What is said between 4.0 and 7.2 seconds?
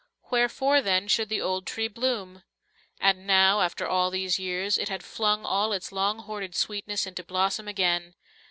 these years, it had flung all its long hoarded sweetness